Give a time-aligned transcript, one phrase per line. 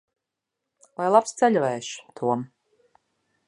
[1.01, 2.49] Lai labs ceļavējš, Tom!